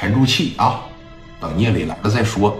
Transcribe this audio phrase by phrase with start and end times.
[0.00, 0.82] 沉住气啊，
[1.40, 2.56] 等聂磊来了再说。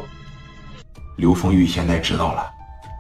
[1.14, 2.50] 刘丰玉现在知道了，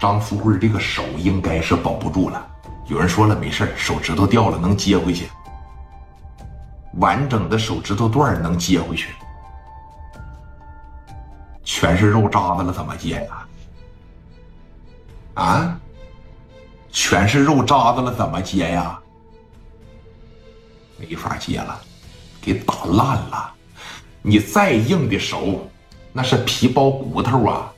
[0.00, 2.46] 张富贵这个手应该是保不住了。
[2.86, 5.28] 有人说了，没事手指头掉了能接回去，
[7.00, 9.12] 完整的手指头段能接回去，
[11.64, 13.48] 全是肉渣子了，怎么接呀？
[15.34, 15.80] 啊？
[16.92, 18.96] 全是肉渣子了，怎么接呀？
[20.96, 21.76] 没法接了，
[22.40, 23.54] 给打烂了。
[24.22, 25.68] 你再硬的手，
[26.12, 27.72] 那是皮包骨头啊！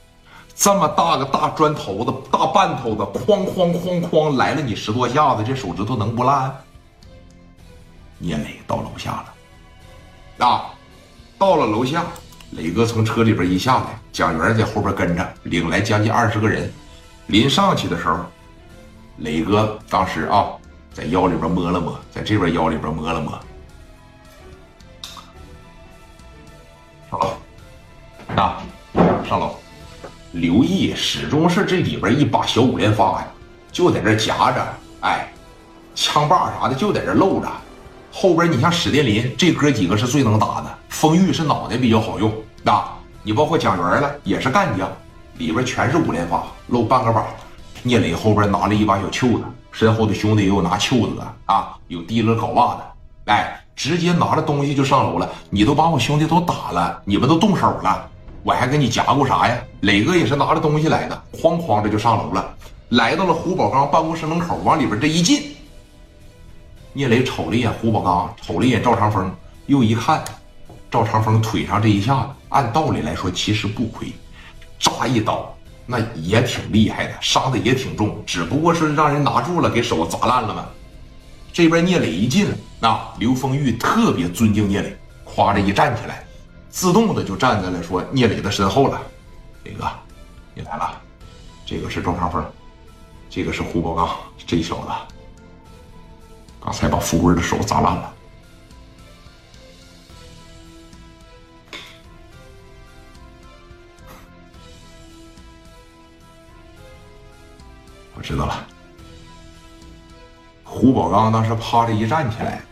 [0.54, 6.54] 这么大个大砖头子、大半头子，哐哐哐哐来了你十多下子，这手指头能不烂？
[8.18, 9.24] 聂磊到楼下
[10.38, 10.66] 了，啊，
[11.38, 12.04] 到了楼下，
[12.50, 16.70] 磊哥从车里边一下来，蒋元在后边跟着，领来将近二十个人。
[17.28, 18.18] 临上去的时候。
[19.18, 20.46] 磊哥当时啊，
[20.94, 23.38] 在腰里边摸了摸，在这边腰里边摸了摸。
[27.10, 28.62] 上楼，啊，
[29.28, 29.56] 上楼。
[30.32, 33.26] 刘毅始终是这里边一把小五连发呀，
[33.72, 34.64] 就在这夹着，
[35.00, 35.28] 哎，
[35.96, 37.48] 枪把啥的就在这露着。
[38.12, 42.32] 后边你像史殿林这哥几个是最能打的，风玉是脑袋比较好用，
[42.64, 44.88] 啊，你包括蒋元了也是干将，
[45.38, 47.26] 里边全是五连发，露半个把。
[47.82, 52.92] 聂磊后边拿了一把小袖子，身后的兄弟也有拿袖子的啊，有提了镐把的，
[53.32, 55.26] 哎，直接拿着东西就上楼了。
[55.48, 58.06] 你都把我兄弟都打了，你们都动手了，
[58.42, 59.56] 我还跟你夹过啥呀？
[59.80, 62.54] 磊哥也是拿着东西来的，哐哐的就上楼了，
[62.90, 65.56] 来到了胡宝刚办公室门口，往里边这一进，
[66.92, 69.34] 聂磊瞅了一眼胡宝刚，瞅了一眼赵长风，
[69.64, 70.22] 又一看，
[70.90, 74.12] 赵长风腿上这一下子，按道理来说其实不亏，
[74.78, 75.50] 扎一刀。
[75.86, 80.66] 那也挺厉害的，伤的也挺重，只不过是让人拿住了，给手砸烂了嘛。
[81.52, 86.24] 这边聂磊一进来，那刘丰玉特别尊敬聂磊，夸着一站起来，
[86.70, 89.00] 自动的就站在了说聂磊的身后了。
[89.64, 89.86] 磊哥，
[90.54, 91.00] 你来了，
[91.66, 92.42] 这个是赵长风，
[93.28, 94.08] 这个是胡宝刚，
[94.46, 94.88] 这小子
[96.62, 98.14] 刚才把富贵的手砸烂了。
[108.14, 108.66] 我知道了。
[110.80, 112.62] 胡宝刚当时趴着一站起来，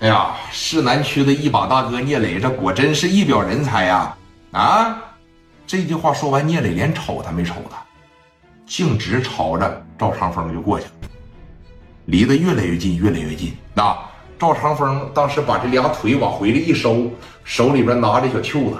[0.00, 4.14] 哎呀，市南区的一把大哥聂磊，这果真是一表人才呀！
[4.52, 4.98] 啊，
[5.66, 7.78] 这句话说完，聂磊连瞅他没瞅他，
[8.66, 10.92] 径直朝着赵长风就过去了，
[12.04, 13.56] 离得越来越近，越来越近。
[13.72, 13.96] 那
[14.38, 17.10] 赵长风当时把这俩腿往回里一收，
[17.44, 18.76] 手里边拿着小袖子，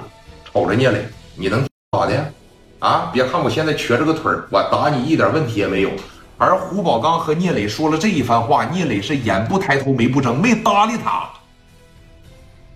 [0.53, 1.03] 瞅着聂磊，
[1.35, 2.33] 你能咋的？
[2.77, 3.09] 啊！
[3.11, 5.89] 别看我现在瘸着个腿儿，我打你一点问题也没有。
[6.39, 11.29] 而胡宝刚和聂磊说了这一番话，聂磊是眼不抬头，眉不睁，没搭理他，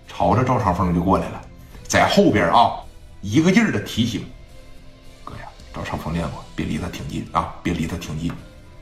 [0.06, 1.40] 朝着赵长风就过来了，
[1.88, 2.76] 在后边啊，
[3.22, 4.30] 一个劲儿的提醒
[5.24, 8.30] 哥呀，赵长风练过，别离他挺近啊，别离他挺近。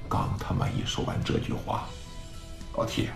[0.09, 1.85] 刚他妈一说完这句话，
[2.77, 3.09] 老铁，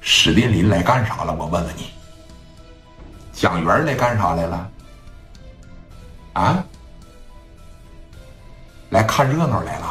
[0.00, 1.34] 史殿林来干啥了？
[1.34, 1.90] 我问问你，
[3.32, 4.70] 蒋元来干啥来了？
[6.34, 6.64] 啊！
[8.90, 9.85] 来看热闹来了，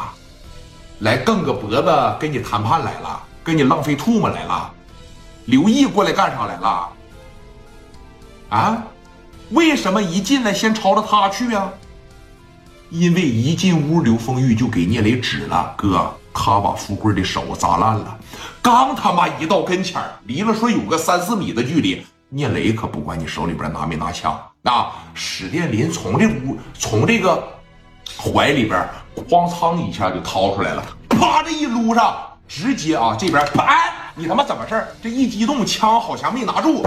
[1.00, 4.72] 来梗个脖子跟你谈判来了，跟你浪费唾沫来了。
[5.46, 6.90] 刘毅过来干啥来了？
[8.50, 8.84] 啊？
[9.52, 11.70] 为什么一进来先朝着他去啊？
[12.90, 18.18] 因为一进屋，刘丰玉就给聂磊指了，哥，他把富贵的手砸烂了。
[18.62, 24.40] 刚他妈一到跟前离了说有个三四米的距离，聂磊可不管你手里边拿没拿枪。
[24.64, 24.94] 啊！
[25.14, 27.48] 史殿林从这屋从这个
[28.18, 28.90] 怀里边
[29.30, 32.16] 哐仓一下就掏出来了，啪这一撸上，
[32.48, 34.88] 直接啊这边，哎，你他妈怎么事儿？
[35.02, 36.86] 这一激动，枪好像没拿住，